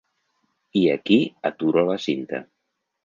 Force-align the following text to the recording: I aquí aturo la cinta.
I 0.79 0.81
aquí 0.95 1.19
aturo 1.51 1.85
la 1.91 1.99
cinta. 2.07 2.41